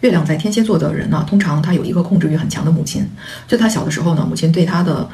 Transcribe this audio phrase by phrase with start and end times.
[0.00, 3.08] 月亮在天蝎座的人呢，通常他有一个控制欲很强的母亲。
[3.46, 5.08] 就他小的时候呢，母亲对他的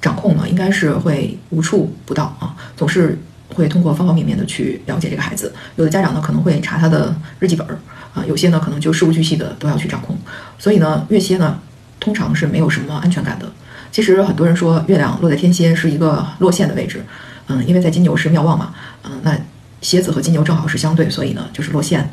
[0.00, 3.18] 掌控呢，应该是会无处不到啊，总是
[3.54, 5.52] 会通过方方面面的去了解这个孩子。
[5.76, 7.78] 有的家长呢，可能会查他的日记本儿
[8.14, 10.16] 啊，有些呢，可能就事无巨细的都要去掌控。
[10.58, 11.58] 所以呢，月蝎呢，
[11.98, 13.50] 通常是没有什么安全感的。
[13.90, 17.04] 其实很多人说月亮落在天蝎是一个落线的位置，
[17.48, 18.72] 嗯，因为在金牛是妙望嘛，
[19.02, 19.36] 嗯，那
[19.82, 22.08] 蝎子和金牛正好是相对，所以呢，就是落线。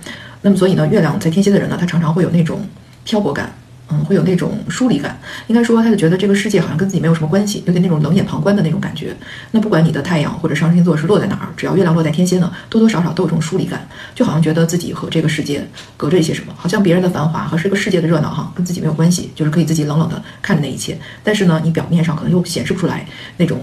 [0.47, 2.65] 那么，所以呢，月亮在天蝎的人呢，他常常会有那种
[3.03, 3.53] 漂泊感，
[3.89, 5.19] 嗯，会有那种疏离感。
[5.47, 9.13] 应该说，他就觉得这个世界好像跟自己没有什么关系，有点那种冷眼旁观的那种感觉。
[9.51, 13.85] 那不管你的太阳或者上升星座是落在哪儿，只要月亮落在天蝎呢，多多少少都有这种疏离感，
[14.15, 20.97] 就好像觉得自己和这个世界隔着一些什么，好像别人的繁华和这个世界的热闹哈，跟自己没有关系，就是可以自己冷冷的看着那一切。
[21.25, 23.59] 但是呢，你表面上可能又显示不出来那种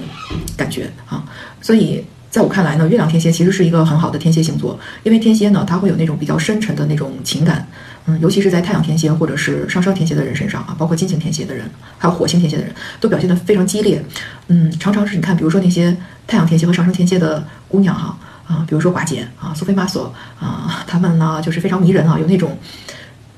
[0.54, 1.24] 感觉啊，
[1.62, 2.04] 所以。
[2.34, 7.64] 在我看来呢，月亮天蝎其实是一个很好的天蝎星座，因为天蝎呢，它会有那种比较深沉的那种情感，
[8.06, 11.64] 嗯，尤其是在太阳天蝎或者是上升天蝎的人身上啊，包括金星天蝎的人，
[11.96, 14.04] 还有火星天蝎的人都表现得非常激烈，
[14.48, 22.58] 嗯，常常是你看，比如说那些太阳天蝎和上升天蝎的姑娘哈，啊，比如说寡姐啊，苏菲玛索啊，她们呢就是非常迷人啊，有那种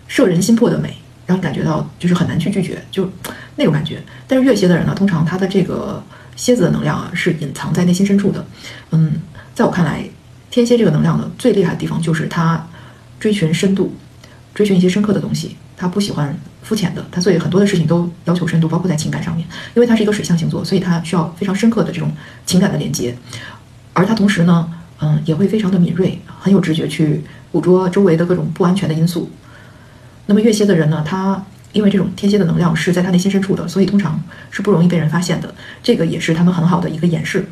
[0.06, 3.06] 摄人心魄的美，让你感觉到就是很难去拒绝，就
[3.56, 4.02] 那种感觉。
[4.26, 6.02] 但是月蝎的人呢，通常他的这个。
[6.36, 8.46] 蝎子的能量啊，是隐藏在内心深处的。
[8.90, 9.14] 嗯，
[9.54, 10.08] 在我看来，
[10.50, 12.68] 天蝎这个能量呢，最厉害的地方就是他
[13.18, 13.94] 追寻深度，
[14.54, 15.56] 追寻一些深刻的东西。
[15.76, 19.46] 他不喜欢肤浅的，他所以很多的事情都要求深度，包括在情感上面。
[19.74, 22.12] 因为他是一个水象星座，所以他需要非常深刻的这种
[22.44, 23.16] 情感的连接。
[23.92, 29.30] 而他同时呢，嗯，也会非常的敏锐，很有直觉去捕捉周围的各种不安全的因素。
[30.26, 31.44] 那么月蝎的人呢，他。
[31.76, 34.18] 因为这种天蝎的能量是在他内心深处的，所以通常
[34.50, 35.54] 是不容易被人发现的。
[35.82, 37.46] 这个也是他们很好的一个掩饰，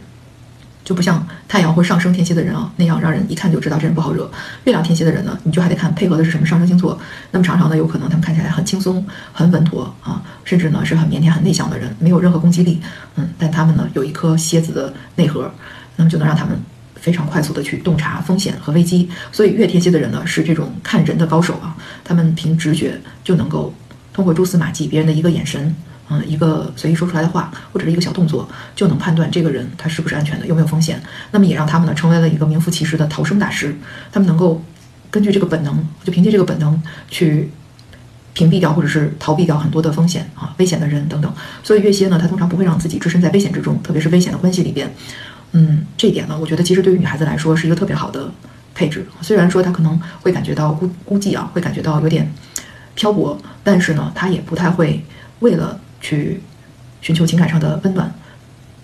[0.83, 4.25] 就不像太阳或上升天蝎的人啊那样让人一看就知道这人不好惹。
[4.65, 6.99] 月亮天蝎的人呢，你就还得看配合的是什么上升星座。
[7.33, 12.81] 那么常常呢，有可能他们看起来很轻松、很稳妥啊，甚至呢是很腼腆、很内向的人，没有任何攻击力。
[13.17, 15.53] 嗯，但他们呢有一颗蝎子的内核，
[15.97, 16.59] 那么就能让他们
[16.95, 19.11] 非常快速的去洞察风险和危机。
[19.31, 23.75] 所以月天蝎的人呢是这种看人的高手啊，他们凭直觉就能够。
[24.15, 25.75] 通过蛛丝马迹，别人的一个眼神，
[26.09, 31.03] 嗯，一个随意说出来的话，或者是一个小动作，就能判断这个人他是不是安全的，有没有风险。
[31.33, 33.77] 那么也让他们呢成为了一个名副其实的逃生大师。
[34.13, 34.63] 他们能够
[35.11, 36.81] 根据这个本能，就凭借这个本能
[37.11, 37.51] 去
[38.35, 41.33] 屏蔽掉或者是逃避掉很多的风险啊，危险的人等等。
[41.65, 44.89] 所以月蝎呢，他通常不会让自己置身在危险之中，特别是危险的关系里边。
[45.53, 48.31] 嗯，这一点呢，我觉得其实对于女孩子来说是一个特别好的
[48.75, 49.05] 配置。
[49.21, 52.33] 虽然说她可能会感觉到孤孤寂啊，会感觉到有点。
[52.95, 55.05] 漂泊，但是呢，他也不太会
[55.41, 56.41] 为了去
[57.01, 58.13] 寻求情感上的温暖，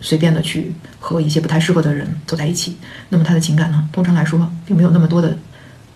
[0.00, 2.76] 随便的去和一些不太适合的人走在一起。
[3.08, 5.36] 那么他的情感呢，通常来说并没有那么多的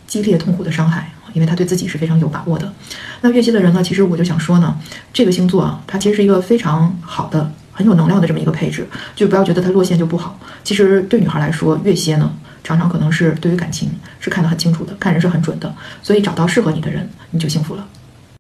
[0.07, 2.73] 激烈痛苦的伤害，因为他对自己是非常有把握的。
[3.21, 4.79] 那月蝎的人呢，其实我就想说呢，
[5.13, 8.87] 这个星座啊，它其实是一个非常好的、很有能量的这么一个配置，
[9.17, 10.39] 就不要觉得它落线就不好。
[10.63, 12.33] 其实对女孩来说，月蝎呢。
[12.67, 15.71] 常常可能是对于感情是看得很清楚的，看人是很准的，
[16.03, 17.87] 所以找到适合你的人，你就幸福了。